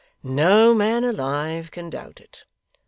'No 0.23 0.73
man 0.73 1.03
alive 1.03 1.69
can 1.69 1.91
doubt 1.91 2.19
it. 2.19 2.45